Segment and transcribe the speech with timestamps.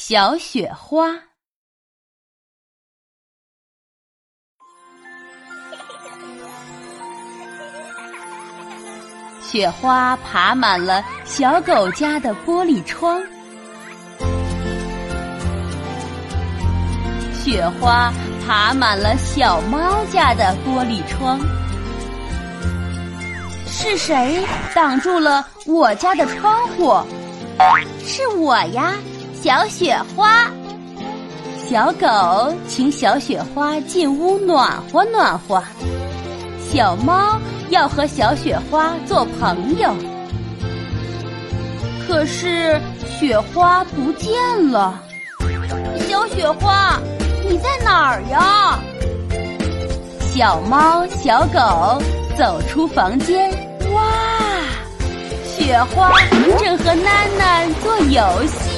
[0.00, 1.12] 小雪花。
[9.42, 13.20] 雪花爬满了小狗家的玻璃窗，
[17.34, 18.12] 雪花
[18.46, 21.40] 爬满了小猫家的玻璃窗。
[23.66, 26.94] 是谁挡住了我家的窗户？
[28.06, 28.94] 是我呀，
[29.40, 30.50] 小雪花。
[31.68, 35.62] 小狗请小雪花进屋暖和暖和。
[36.70, 37.38] 小猫
[37.70, 39.94] 要和小雪花做朋友，
[42.06, 44.32] 可是雪花不见
[44.70, 45.00] 了。
[46.08, 46.98] 小雪花，
[47.48, 48.78] 你在哪儿呀？
[50.34, 52.02] 小猫、小狗
[52.36, 53.50] 走出房间。
[53.92, 54.02] 哇，
[55.46, 56.12] 雪花
[56.58, 57.06] 正和囡
[57.38, 58.77] 囡做游戏